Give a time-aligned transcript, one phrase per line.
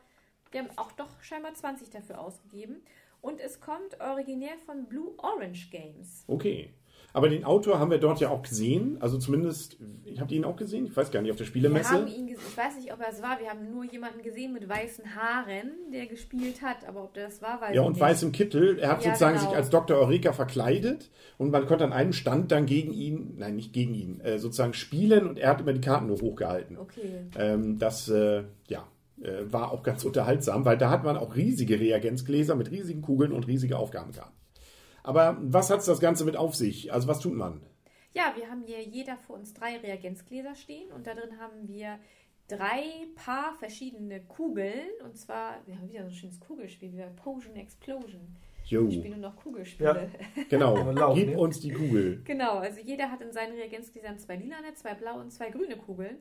[0.53, 2.83] wir haben auch doch scheinbar 20 dafür ausgegeben.
[3.21, 6.23] Und es kommt originär von Blue Orange Games.
[6.29, 6.73] Okay.
[7.15, 8.99] Aber den Autor haben wir dort ja auch gesehen.
[9.01, 9.79] Also zumindest,
[10.21, 10.85] habt ihr ihn auch gesehen?
[10.87, 11.91] Ich weiß gar nicht, auf der Wir Spielemesse.
[11.91, 12.47] haben ihn gesehen.
[12.51, 13.41] Ich weiß nicht, ob er es war.
[13.41, 16.87] Wir haben nur jemanden gesehen mit weißen Haaren, der gespielt hat.
[16.87, 18.01] Aber ob der das war, weiß Ja, ich und nicht.
[18.03, 18.79] weißem Kittel.
[18.79, 19.49] Er hat Ja, sozusagen genau.
[19.49, 19.97] sich als Dr.
[19.99, 24.21] Eureka verkleidet und man konnte an einem Stand dann gegen ihn, nein, nicht gegen ihn,
[24.21, 26.77] äh, sozusagen spielen und er hat immer die Karten nur hochgehalten.
[26.77, 27.27] Okay.
[27.39, 28.87] Ähm, das, äh, ja,
[29.23, 33.33] äh, war auch ganz unterhaltsam, weil da hat man auch riesige Reagenzgläser mit riesigen Kugeln
[33.33, 34.35] und riesige Aufgabenkarten.
[35.03, 36.93] Aber was hat das Ganze mit auf sich?
[36.93, 37.63] Also was tut man?
[38.13, 41.99] Ja, wir haben hier jeder vor uns drei Reagenzgläser stehen und da drin haben wir
[42.49, 44.89] drei Paar verschiedene Kugeln.
[45.05, 48.37] Und zwar, wir haben wieder so ein schönes Kugelspiel, wie bei Potion Explosion.
[48.65, 50.11] Jo, Ich spiele nur noch Kugelspiele.
[50.51, 50.77] genau.
[50.77, 52.23] Aber laut, Gib uns die Kugel.
[52.25, 56.19] Genau, also jeder hat in seinen Reagenzgläsern zwei lilane, zwei blaue und zwei grüne Kugeln.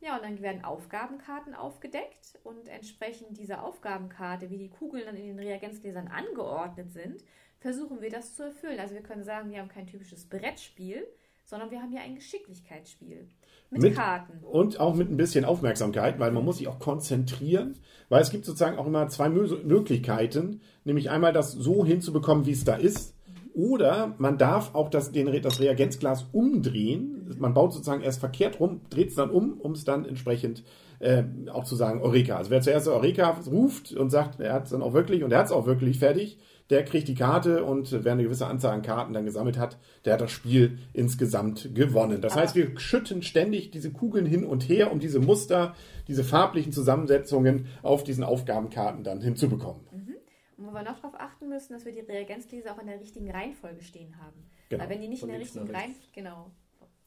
[0.00, 5.26] Ja, und dann werden Aufgabenkarten aufgedeckt und entsprechend dieser Aufgabenkarte, wie die Kugeln dann in
[5.26, 7.22] den Reagenzgläsern angeordnet sind,
[7.60, 8.80] versuchen wir das zu erfüllen.
[8.80, 11.06] Also wir können sagen, wir haben kein typisches Brettspiel,
[11.44, 13.28] sondern wir haben hier ein Geschicklichkeitsspiel
[13.70, 14.38] mit, Mit- Karten.
[14.44, 17.76] Und auch mit ein bisschen Aufmerksamkeit, weil man muss sich auch konzentrieren,
[18.08, 22.52] weil es gibt sozusagen auch immer zwei Mö- Möglichkeiten, nämlich einmal das so hinzubekommen, wie
[22.52, 23.14] es da ist,
[23.52, 27.34] oder man darf auch das, den, das Reagenzglas umdrehen.
[27.38, 30.62] Man baut sozusagen erst verkehrt rum, dreht es dann um, um es dann entsprechend
[31.00, 32.36] äh, auch zu sagen Eureka.
[32.36, 35.40] Also wer zuerst Eureka ruft und sagt, er hat es dann auch wirklich und er
[35.40, 36.38] hat es auch wirklich fertig,
[36.70, 40.14] der kriegt die Karte und wer eine gewisse Anzahl an Karten dann gesammelt hat, der
[40.14, 42.20] hat das Spiel insgesamt gewonnen.
[42.20, 45.74] Das heißt, wir schütten ständig diese Kugeln hin und her, um diese Muster,
[46.06, 49.84] diese farblichen Zusammensetzungen auf diesen Aufgabenkarten dann hinzubekommen.
[49.90, 53.30] Und wo wir noch darauf achten müssen, dass wir die Reagenzgläser auch in der richtigen
[53.30, 54.46] Reihenfolge stehen haben.
[54.68, 54.82] Genau.
[54.82, 56.50] Weil wenn die nicht Von in der richtigen Reihenfolge, genau,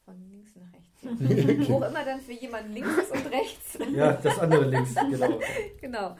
[0.04, 1.68] von links nach rechts.
[1.68, 3.78] Wo auch immer dann für jemanden links ist und rechts.
[3.94, 5.40] Ja, das andere links, genau.
[5.80, 6.16] Genau.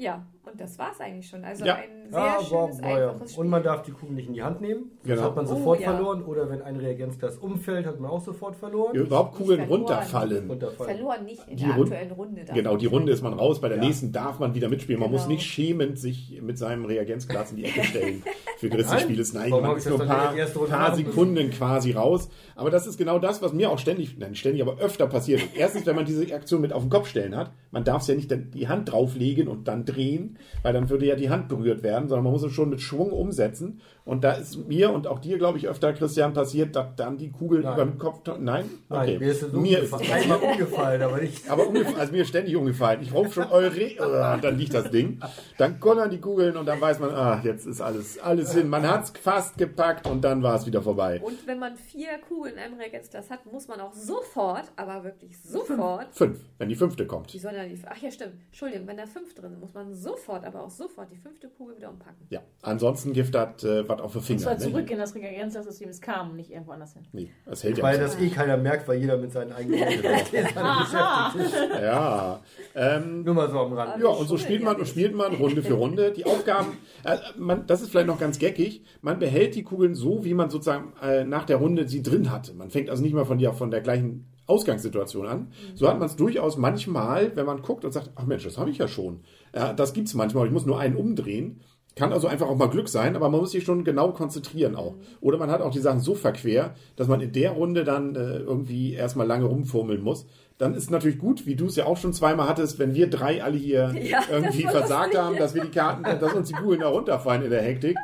[0.00, 1.44] Ja, und das war's eigentlich schon.
[1.44, 1.74] Also Ja.
[1.74, 2.50] ein sehr Ja, schönes,
[2.82, 3.10] war, war ja.
[3.10, 3.44] einfaches Spiel.
[3.44, 5.22] Und man darf die Kugel nicht in die Hand nehmen, sonst Genau.
[5.24, 5.92] hat man Oh, sofort ja.
[5.92, 6.24] verloren.
[6.24, 8.94] Oder wenn ein Reagenzglas umfällt, hat man auch sofort verloren.
[8.96, 9.80] Überhaupt Kugeln verloren.
[9.82, 10.48] runterfallen.
[10.48, 10.96] Runterfallen.
[10.96, 12.44] verloren nicht in Die der Rund- aktuellen Runde.
[12.54, 13.60] Genau, die Runde ist man raus.
[13.60, 13.84] Bei der Ja.
[13.84, 14.98] nächsten darf man wieder mitspielen.
[15.00, 15.34] Man muss Genau.
[15.34, 18.22] nicht schämend sich mit seinem Reagenzglas in die Ecke stellen
[18.56, 19.00] für größere Nein?
[19.04, 19.22] Spiele.
[19.34, 20.34] Nein, Warum man ist nur ein paar,
[20.68, 20.96] paar?
[20.96, 22.30] Sekunden quasi raus.
[22.56, 25.42] Aber das ist genau das, was mir auch ständig, nein, ständig, aber öfter passiert.
[25.54, 28.14] Erstens, wenn man diese Aktion mit auf den Kopf stellen hat, man darf es ja
[28.14, 31.82] nicht dann die Hand drauflegen und dann drehen, weil dann würde ja die Hand berührt
[31.82, 33.80] werden, sondern man muss es schon mit Schwung umsetzen.
[34.10, 37.30] Und da ist mir und auch dir, glaube ich, öfter, Christian, passiert, dass dann die
[37.30, 37.74] Kugel Nein.
[37.74, 38.22] über den Kopf.
[38.40, 38.68] Nein?
[38.88, 40.02] Nein, mir ist es mir umgefallen.
[40.02, 41.48] ist einmal umgefallen, aber nicht.
[41.48, 43.02] aber umgefallen, also mir ist ständig umgefallen.
[43.02, 45.20] Ich rufe schon eure, und dann liegt das Ding.
[45.58, 48.68] Dann kullern die Kugeln und dann weiß man, ah, jetzt ist alles, alles hin.
[48.68, 51.20] Man hat es fast gepackt und dann war es wieder vorbei.
[51.22, 55.40] Und wenn man vier Kugeln in einem Reagenzglas hat, muss man auch sofort, aber wirklich
[55.40, 57.32] sofort, Fünf, wenn die fünfte kommt.
[57.32, 59.94] wie soll da die, ach ja stimmt, Entschuldigung, wenn da fünf drin ist, muss man
[59.94, 62.26] sofort, aber auch sofort die fünfte Kugel wieder umpacken.
[62.30, 64.40] Ja, ansonsten Gift hat äh, was auf den Und Finger.
[64.40, 64.60] zwar Ne?
[64.60, 67.02] zurück in das Reagenzsystem, es kam und nicht irgendwo anders hin.
[67.12, 67.84] Nee, das hält ja.
[67.84, 71.82] Weil das eh keiner merkt, weil jeder mit seinen eigenen Reagenzgläsern beschäftigt ist.
[71.82, 72.40] Ja.
[72.74, 74.02] Ähm, Nur mal so am Rand.
[74.02, 76.12] Ja, und so spielt man und spielt man Runde für Runde.
[76.12, 80.24] Die Aufgaben, äh, man, das ist vielleicht noch ganz geckig, man behält die Kugeln so,
[80.24, 82.54] wie man sozusagen äh, nach der Runde sie drin hatte.
[82.54, 85.52] Man fängt also nicht mal von der, von der gleichen Ausgangssituation an.
[85.74, 88.70] So hat man es durchaus manchmal, wenn man guckt und sagt, ach Mensch, das habe
[88.70, 89.20] ich ja schon.
[89.54, 91.60] Ja, das gibt's manchmal, ich muss nur einen umdrehen.
[92.00, 94.94] Kann also einfach auch mal Glück sein, aber man muss sich schon genau konzentrieren auch.
[95.20, 98.38] Oder man hat auch die Sachen so verquer, dass man in der Runde dann äh,
[98.38, 100.24] irgendwie erstmal lange rumfummeln muss.
[100.56, 103.44] Dann ist natürlich gut, wie du es ja auch schon zweimal hattest, wenn wir drei
[103.44, 106.88] alle hier Ja, irgendwie versagt haben, dass wir die Karten, dass uns die Kugeln da
[106.88, 107.98] runterfallen in der Hektik.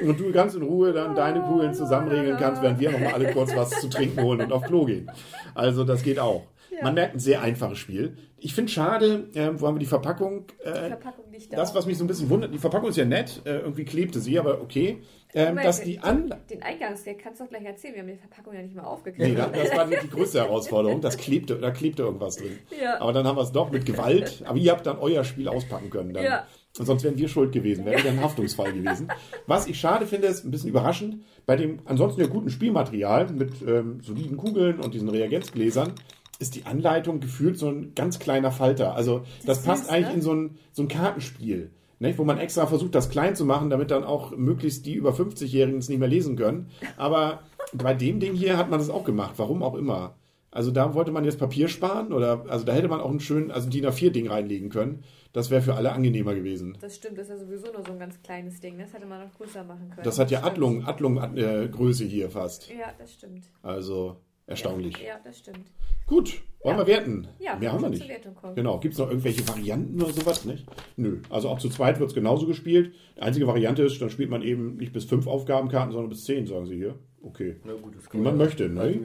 [0.00, 3.56] Und du ganz in Ruhe dann deine Kugeln zusammenregeln kannst, während wir nochmal alle kurz
[3.56, 5.10] was zu trinken holen und auf Klo gehen.
[5.56, 6.46] Also das geht auch.
[6.82, 8.16] Man merkt ein sehr einfaches Spiel.
[8.38, 10.46] Ich finde schade, äh, wo haben wir die Verpackung?
[10.64, 11.56] Äh, Die Verpackung nicht da.
[11.58, 14.18] das, was mich so ein bisschen wundert, die Verpackung ist ja nett, äh, irgendwie klebte
[14.20, 15.02] sie, aber okay.
[15.32, 17.94] Ähm, dass die den- an Den Eingangsgag kannst du doch gleich erzählen.
[17.94, 19.38] Wir haben die Verpackung ja nicht mal Nee, aufgekriegt.
[19.38, 21.00] da- das war nicht die größte Herausforderung.
[21.02, 22.58] Das klebte, da klebte irgendwas drin.
[22.82, 23.00] Ja.
[23.00, 24.42] Aber dann haben wir es doch mit Gewalt.
[24.46, 26.14] Aber ihr habt dann euer Spiel auspacken können.
[26.14, 26.24] Dann.
[26.24, 26.46] Ja.
[26.72, 29.08] Sonst wären wir schuld gewesen, wäre dann ein Haftungsfall gewesen.
[29.46, 33.60] Was ich schade finde, ist ein bisschen überraschend, bei dem ansonsten ja guten Spielmaterial mit
[33.62, 35.92] ähm, soliden Kugeln und diesen Reagenzgläsern
[36.40, 38.96] ist die Anleitung gefühlt so ein ganz kleiner Falter.
[38.96, 40.14] Also das, ist passt süß, eigentlich ne?
[40.14, 41.70] in so ein, so ein Kartenspiel.
[42.00, 45.12] Nicht, wo man extra versucht, das klein zu machen, damit dann auch möglichst die über
[45.12, 46.70] 50-Jährigen es nicht mehr lesen können.
[46.96, 47.42] Aber
[47.74, 50.16] bei dem Ding hier hat man das auch gemacht, warum auch immer.
[50.50, 53.50] Also da wollte man jetzt Papier sparen oder also da hätte man auch ein schön,
[53.50, 55.04] also ein DIN A4-Ding reinlegen können.
[55.32, 56.76] Das wäre für alle angenehmer gewesen.
[56.80, 58.78] Das stimmt, das ist ja sowieso nur so ein ganz kleines Ding.
[58.78, 60.02] Das hätte man noch größer machen können.
[60.02, 60.42] Das hat ja.
[60.42, 62.68] Adlung, Adlung äh, Größe hier fast.
[62.68, 63.44] Ja, das stimmt.
[63.62, 64.16] Also
[64.50, 64.96] erstaunlich.
[64.98, 65.70] Ja, das stimmt.
[66.06, 66.86] Gut, wollen Ja.
[66.86, 67.28] wir werten?
[67.38, 68.08] Ja, Mehr haben wir nicht.
[68.08, 68.54] Wertung kommen.
[68.54, 68.78] Genau.
[68.80, 70.44] Gibt es noch irgendwelche Varianten oder sowas?
[70.44, 70.66] Nicht?
[70.96, 71.20] Nö.
[71.30, 72.92] Also auch zu zweit wird es genauso gespielt.
[73.16, 76.46] Die einzige Variante ist, dann spielt man eben nicht bis fünf Aufgabenkarten, sondern bis zehn,
[76.46, 76.98] sagen sie hier.
[77.22, 77.56] Okay.
[77.64, 78.98] Na gut, das Wie man möchte, ne?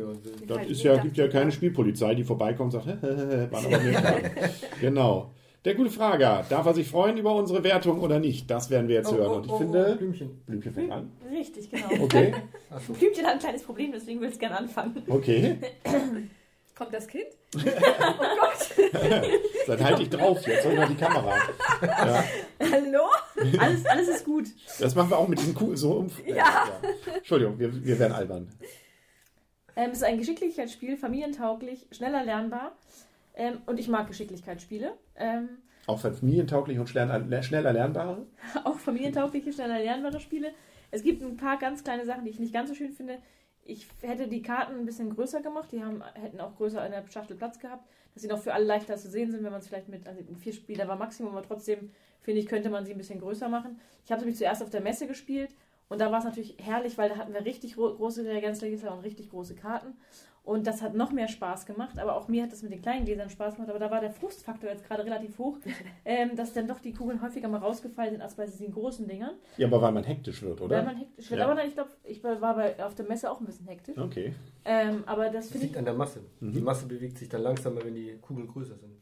[0.47, 1.51] Das ist ja, gibt ja keine.
[1.51, 4.31] Spielpolizei, die vorbeikommt und sagt, waren aber mehr Karten.
[4.81, 5.31] Genau.
[5.65, 8.49] Der gute Frager, darf er sich freuen über unsere Wertung oder nicht?
[8.51, 9.31] Das werden wir jetzt Oh, hören.
[9.31, 10.41] oh, Und ich oh, finde, oh, Blümchen.
[10.45, 11.11] Blümchen fängt an.
[11.31, 12.03] Richtig, genau.
[12.03, 12.35] Okay,
[12.69, 12.93] Achso.
[12.99, 15.01] Blümchen hat ein kleines Problem, deswegen will es gerne anfangen.
[15.09, 15.57] okay.
[16.77, 17.25] Kommt das Kind?
[19.67, 21.35] Dann halte ich drauf jetzt, oder die Kamera.
[21.81, 22.23] Ja,
[22.59, 23.07] Hallo?
[23.57, 24.47] Alles, alles ist gut.
[24.79, 26.11] das machen wir auch mit diesen Kugeln so um.
[26.27, 26.65] Ja.
[27.15, 28.49] Entschuldigung, wir, wir werden albern.
[29.77, 32.73] Ähm, es ist ein Geschicklichkeitsspiel, familientauglich, schneller lernbar.
[33.35, 34.93] Ähm, und ich mag Geschicklichkeitsspiele.
[35.15, 35.49] Ähm,
[35.87, 38.25] Auch familientauglich und schneller, schneller lernbare.
[38.63, 40.51] auch familientaugliche, schneller lernbare Spiele.
[40.91, 43.19] Es gibt ein paar ganz kleine Sachen, die ich nicht ganz so schön finde.
[43.63, 45.71] Ich hätte die Karten ein bisschen größer gemacht.
[45.71, 48.65] Die haben, hätten auch größer in der Schachtel Platz gehabt, dass sie noch für alle
[48.65, 51.45] leichter zu sehen sind, wenn man es vielleicht mit, also vier Spieler war Maximum, aber
[51.45, 51.89] trotzdem
[52.21, 53.79] finde ich, könnte man sie ein bisschen größer machen.
[54.05, 55.49] Ich habe sie nämlich zuerst auf der Messe gespielt
[55.89, 59.03] und da war es natürlich herrlich, weil da hatten wir richtig gro große Reagenzregister und
[59.03, 59.93] richtig große Karten.
[60.45, 63.03] Und das hat noch mehr Spaß gemacht, aber auch mir hat das mit den kleinen
[63.03, 63.69] Gläsern Spaß gemacht.
[63.71, 65.57] Aber da war der Frustfaktor jetzt gerade relativ hoch,
[66.05, 69.31] ähm, dass dann doch die Kugeln häufiger mal rausgefallen sind als bei diesen großen Dingern.
[69.57, 70.83] Ja, aber weil man hektisch wird, Weil oder?
[70.83, 71.39] man hektisch wird.
[71.39, 71.45] Ja.
[71.45, 73.97] Aber nein, ich glaube, ich war bei, auf der Messe auch ein bisschen hektisch.
[73.97, 74.35] Okay.
[74.65, 75.71] Ähm, aber das Das finde ich.
[75.71, 76.19] liegt an der Masse.
[76.39, 76.53] Mhm.
[76.53, 78.93] Die Masse bewegt sich dann langsamer, wenn die Kugeln größer sind.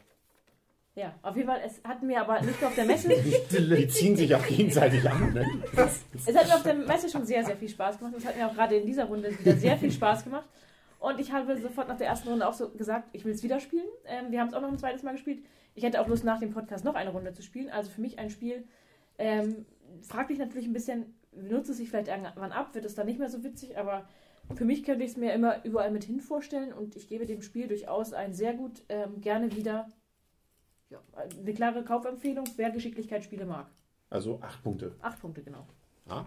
[0.96, 3.10] Ja, auf jeden Fall, es hat mir aber nicht nur auf der Messe.
[3.50, 5.34] Die ziehen sich auch gegenseitig an.
[5.34, 5.46] Ne?
[5.76, 8.14] Es hat mir auf der Messe schon sehr, sehr viel Spaß gemacht.
[8.16, 10.46] Es hat mir auch gerade in dieser Runde wieder sehr viel Spaß gemacht.
[11.04, 13.60] Und ich habe sofort nach der ersten Runde auch so gesagt, ich will es wieder
[13.60, 13.88] spielen.
[14.06, 15.44] Ähm, wir haben es auch noch ein zweites Mal gespielt.
[15.76, 17.70] Ich hätte auch Lust, nach dem Podcast noch eine Runde zu spielen.
[17.70, 18.64] Also für mich ein Spiel.
[19.18, 19.66] Ähm,
[20.02, 23.20] frag dich natürlich ein bisschen, nutzt es sich vielleicht irgendwann ab, wird es dann nicht
[23.20, 24.08] mehr so witzig, aber
[24.56, 27.42] für mich könnte ich es mir immer überall mit hin vorstellen und ich gebe dem
[27.42, 29.90] Spiel durchaus ein sehr gut, ähm, gerne wieder
[30.90, 31.00] ja,
[31.38, 33.68] eine klare Kaufempfehlung, wer Geschicklichkeitsspiele mag.
[34.10, 34.96] Also acht Punkte.
[35.02, 35.68] Acht Punkte, genau.
[36.08, 36.24] Ah,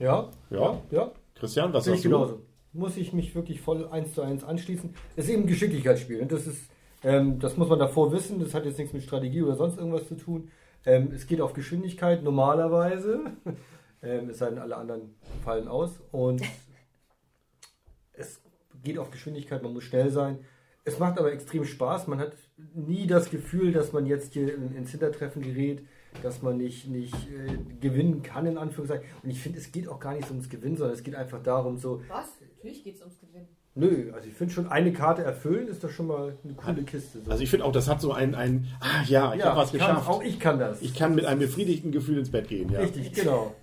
[0.00, 0.82] Ja, ja.
[0.90, 1.12] ja.
[1.36, 2.16] Christian, was Sehe sagst ich du?
[2.16, 2.42] genauso.
[2.78, 4.94] Muss ich mich wirklich voll eins zu eins anschließen.
[5.16, 6.20] Es ist eben ein Geschicklichkeitsspiel.
[6.20, 6.70] Und das ist,
[7.02, 8.38] ähm, das muss man davor wissen.
[8.38, 10.50] Das hat jetzt nichts mit Strategie oder sonst irgendwas zu tun.
[10.86, 13.20] Ähm, es geht auf Geschwindigkeit normalerweise.
[14.02, 15.14] ähm, es sei denn, alle anderen
[15.44, 15.98] fallen aus.
[16.12, 16.40] Und
[18.12, 18.40] es
[18.84, 20.38] geht auf Geschwindigkeit, man muss schnell sein.
[20.84, 22.06] Es macht aber extrem Spaß.
[22.06, 22.32] Man hat
[22.74, 25.84] nie das Gefühl, dass man jetzt hier in- ins Hintertreffen gerät,
[26.22, 29.04] dass man nicht, nicht äh, gewinnen kann, in Anführungszeichen.
[29.22, 31.42] Und ich finde, es geht auch gar nicht so ums Gewinnen, sondern es geht einfach
[31.42, 32.32] darum, so, Was?
[32.58, 33.48] Natürlich geht es ums Gewinnen.
[33.74, 37.20] nö, also ich finde schon, eine Karte erfüllen ist doch schon mal eine coole Kiste.
[37.22, 37.30] So.
[37.30, 39.80] Also ich finde auch, das hat so ein, ein ah ja, ich habe was ich
[39.80, 40.08] kann, geschafft.
[40.08, 40.82] auch ich kann das.
[40.82, 42.80] Ich kann mit einem befriedigten Gefühl ins Bett gehen, ja.
[42.80, 43.54] Richtig, genau.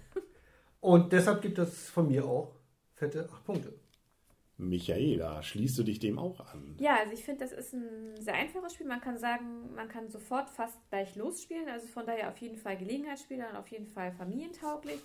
[0.80, 2.56] Und deshalb gibt es von mir auch
[2.94, 3.74] fette 8 Punkte.
[4.58, 6.78] Michaela, schließt du dich dem auch an?
[6.80, 8.88] Ja, also ich finde, das ist ein sehr einfaches Spiel.
[8.88, 11.68] Man kann sagen, man kann sofort fast gleich losspielen.
[11.68, 15.02] Also von daher auf jeden Fall Gelegenheitsspieler und auf jeden Fall familientauglich.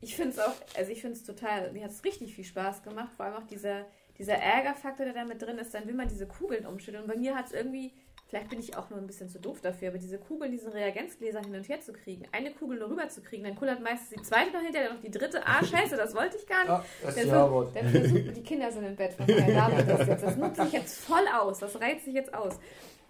[0.00, 2.82] Ich finde es auch, also ich finde es total, mir hat es richtig viel Spaß
[2.82, 3.12] gemacht.
[3.16, 3.86] Vor allem auch dieser,
[4.18, 5.74] dieser Ärgerfaktor, der da mit drin ist.
[5.74, 7.02] Dann will man diese Kugeln umschütteln.
[7.04, 7.92] Und bei mir hat es irgendwie,
[8.28, 11.40] vielleicht bin ich auch nur ein bisschen zu doof dafür, aber diese Kugeln, diesen Reagenzgläser
[11.40, 14.22] hin und her zu kriegen, eine Kugel nur rüber zu kriegen, dann kullert meistens die
[14.22, 15.42] zweite noch hinterher, dann noch die dritte.
[15.46, 16.68] Ah, scheiße, das wollte ich gar nicht.
[16.68, 17.74] Ja, das Ver- Ja-Wort.
[17.74, 20.22] der versucht, die Kinder sind im Bett, von daher labert das jetzt.
[20.24, 22.58] Das nutze ich jetzt voll aus, das reizt sich jetzt aus.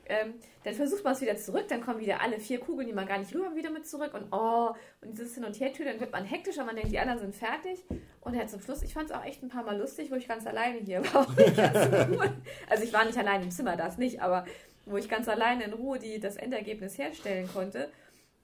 [0.08, 0.34] Ähm,
[0.64, 3.18] dann versucht man es wieder zurück, dann kommen wieder alle vier Kugeln, die man gar
[3.18, 6.25] nicht rüber wieder mit zurück und oh, und dieses Hin- und Her-Tür, dann wird man
[6.25, 7.84] hektisch, weil man denkt, die anderen sind fertig.
[8.20, 10.28] Und ja, zum Schluss, ich fand es auch echt ein paar Mal lustig, wo ich
[10.28, 11.26] ganz alleine hier war.
[12.68, 14.44] Also ich war nicht allein im Zimmer, das nicht, aber
[14.84, 17.90] wo ich ganz alleine in Ruhe die, das Endergebnis herstellen konnte.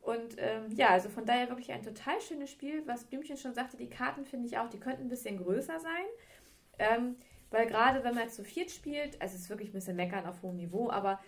[0.01, 2.83] Und ähm, ja, also von daher wirklich ein total schönes Spiel.
[2.87, 6.07] Was Blümchen schon sagte, die Karten finde ich auch, die könnten ein bisschen größer sein.
[6.79, 7.17] Ähm,
[7.51, 10.43] Weil gerade wenn man zu viert spielt, also es ist wirklich ein bisschen meckern auf
[10.43, 11.21] hohem Niveau, aber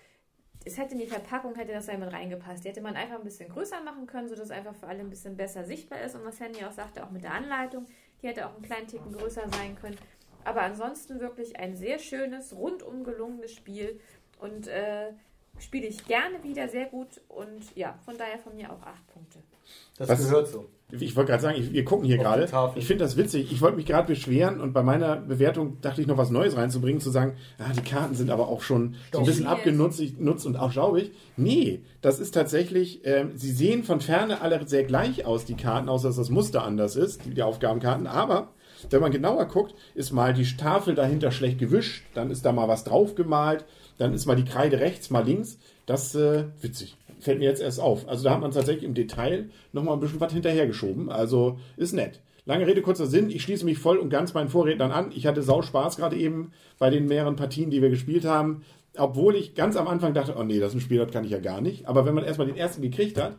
[0.64, 2.64] es hätte in die Verpackung, hätte das da mit reingepasst.
[2.64, 5.11] Die hätte man einfach ein bisschen größer machen können, sodass es einfach für alle ein
[5.11, 6.14] bisschen besser sichtbar ist.
[6.14, 7.87] Und was Henny auch sagte, auch mit der Anleitung,
[8.23, 9.99] die hätte auch einen kleinen Ticken größer sein können.
[10.44, 14.00] Aber ansonsten wirklich ein sehr schönes, rundum gelungenes Spiel.
[14.38, 15.12] Und äh,
[15.59, 17.21] spiele ich gerne wieder sehr gut.
[17.28, 19.40] Und ja, von daher von mir auch acht Punkte.
[19.99, 20.66] Das Was- gehört so.
[21.00, 22.47] Ich wollte gerade sagen, ich, wir gucken hier gerade.
[22.76, 23.50] Ich finde das witzig.
[23.50, 27.00] Ich wollte mich gerade beschweren und bei meiner Bewertung dachte ich noch was Neues reinzubringen,
[27.00, 30.71] zu sagen, ah, die Karten sind aber auch schon so ein bisschen abgenutzt und auch
[30.71, 31.11] staubig.
[31.37, 35.88] Nee, das ist tatsächlich, ähm, sie sehen von ferne alle sehr gleich aus, die Karten,
[35.88, 38.06] außer dass das Muster anders ist, die, die Aufgabenkarten.
[38.06, 38.52] Aber
[38.90, 42.68] wenn man genauer guckt, ist mal die Tafel dahinter schlecht gewischt, dann ist da mal
[42.68, 43.64] was drauf gemalt,
[43.99, 45.59] dann ist mal die Kreide rechts, mal links.
[45.87, 46.97] Das äh, witzig.
[47.24, 48.06] Fällt mir jetzt erst auf.
[48.06, 51.08] Also da hat man tatsächlich im Detail nochmal ein bisschen was hinterhergeschoben.
[51.08, 52.20] Also ist nett.
[52.44, 53.30] Lange Rede, kurzer Sinn.
[53.30, 55.10] Ich schließe mich voll und ganz meinen Vorrednern an.
[55.14, 58.62] Ich hatte sau Spaß gerade eben bei den mehreren Partien, die wir gespielt haben.
[58.98, 61.30] Obwohl ich ganz am Anfang dachte, oh nee, das ist ein Spiel, das kann ich
[61.30, 61.88] ja gar nicht.
[61.88, 63.38] Aber wenn man erstmal den ersten gekriegt hat,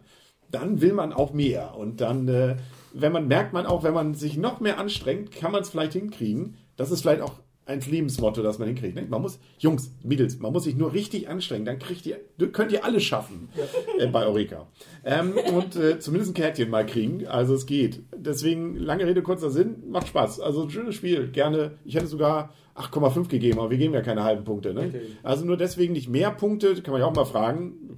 [0.50, 1.76] dann will man auch mehr.
[1.78, 2.56] Und dann, äh,
[2.92, 5.94] wenn man merkt man auch, wenn man sich noch mehr anstrengt, kann man es vielleicht
[5.94, 6.58] hinkriegen.
[6.76, 7.36] Das ist vielleicht auch
[7.66, 8.96] ein Lebensmotto, das man hinkriegt.
[8.96, 9.06] Ne?
[9.10, 12.20] Man muss, Jungs, Mädels, man muss sich nur richtig anstrengen, dann kriegt ihr,
[12.52, 13.50] könnt ihr alles schaffen
[13.98, 14.68] äh, bei Eureka.
[15.04, 17.26] Ähm, und äh, zumindest ein Kärtchen mal kriegen.
[17.28, 18.04] Also es geht.
[18.16, 20.40] Deswegen, lange Rede, kurzer Sinn, macht Spaß.
[20.40, 21.30] Also ein schönes Spiel.
[21.32, 21.80] Gerne.
[21.86, 24.74] Ich hätte sogar 8,5 gegeben, aber wir geben ja keine halben Punkte.
[24.74, 24.88] Ne?
[24.88, 25.02] Okay.
[25.24, 27.96] Also nur deswegen nicht mehr Punkte, kann man ja auch mal fragen.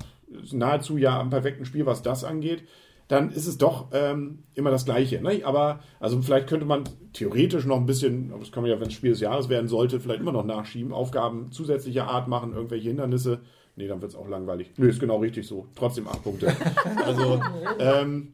[0.52, 2.64] Nahezu ja am perfekten Spiel, was das angeht.
[3.08, 5.22] Dann ist es doch ähm, immer das Gleiche.
[5.22, 5.42] Ne?
[5.46, 6.84] Aber also vielleicht könnte man
[7.14, 9.68] theoretisch noch ein bisschen, aber das kann man ja, wenn es Spiel des Jahres werden
[9.68, 13.40] sollte, vielleicht immer noch nachschieben, Aufgaben zusätzlicher Art machen, irgendwelche Hindernisse.
[13.78, 14.72] Nee, dann wird es auch langweilig.
[14.78, 15.68] Nö, ist genau richtig so.
[15.76, 16.54] Trotzdem acht Punkte.
[17.06, 17.40] Also,
[17.80, 18.34] ähm,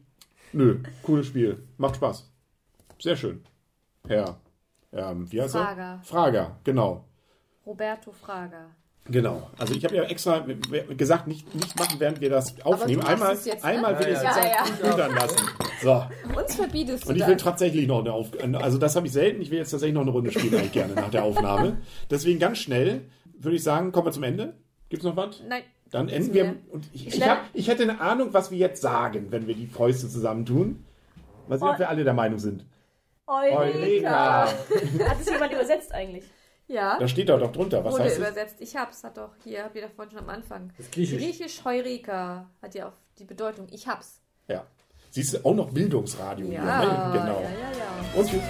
[0.52, 1.62] nö, cooles Spiel.
[1.76, 2.30] Macht Spaß.
[2.98, 3.42] Sehr schön.
[4.08, 4.40] Herr,
[4.92, 5.82] ähm, wie heißt Frager.
[5.82, 6.00] er?
[6.02, 7.04] Frager, genau.
[7.66, 8.70] Roberto Frager.
[9.06, 9.50] Genau.
[9.58, 10.46] Also ich habe ja extra
[10.96, 13.02] gesagt, nicht, nicht machen, während wir das aufnehmen.
[13.02, 13.64] Einmal, jetzt, ne?
[13.64, 14.98] einmal will ich es Ja, jetzt ja.
[14.98, 15.36] ja, lassen.
[15.82, 16.06] So.
[16.38, 17.42] Uns verbietest du Und ich will das.
[17.42, 18.58] tatsächlich noch eine Aufgabe.
[18.64, 19.42] Also das habe ich selten.
[19.42, 21.78] Ich will jetzt tatsächlich noch eine Runde spielen, eigentlich gerne nach der Aufnahme.
[22.10, 23.02] Deswegen ganz schnell
[23.38, 24.54] würde ich sagen, kommen wir zum Ende.
[24.88, 25.42] Gibt es noch was?
[25.46, 25.62] Nein.
[25.90, 26.56] Dann enden wir.
[26.70, 29.66] Und ich, ich, hab, ich hätte eine Ahnung, was wir jetzt sagen, wenn wir die
[29.66, 30.84] Fäuste zusammentun.
[31.46, 32.64] Mal sehen, ob wir alle der Meinung sind.
[33.26, 34.46] Eureka!
[34.46, 36.24] Hat es jemand übersetzt eigentlich?
[36.66, 36.98] Ja.
[36.98, 37.84] Da steht da doch drunter.
[37.84, 38.56] Was Wurde heißt übersetzt.
[38.60, 40.72] Ich hab's, hat doch hier, habt ihr doch vorhin schon am Anfang.
[40.78, 41.22] Das Griechisch.
[41.22, 43.66] Griechisch Heureka hat ja auch die Bedeutung.
[43.70, 44.20] Ich hab's.
[44.48, 44.64] Ja.
[45.10, 46.88] Siehst du, auch noch Bildungsradio Ja, hier.
[46.88, 47.18] Ne?
[47.18, 47.40] Genau.
[47.40, 48.20] ja, ja, ja.
[48.20, 48.42] Und tschüss.